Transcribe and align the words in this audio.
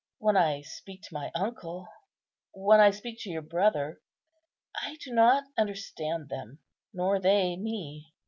When 0.17 0.35
I 0.35 0.63
speak 0.63 1.03
to 1.03 1.13
my 1.13 1.29
uncle, 1.35 1.87
when 2.55 2.79
I 2.79 2.89
speak 2.89 3.19
to 3.19 3.29
your 3.29 3.43
brother, 3.43 4.01
I 4.75 4.97
do 4.99 5.11
not 5.13 5.43
understand 5.59 6.27
them, 6.27 6.57
nor 6.91 7.19
they 7.19 7.55
me. 7.55 8.11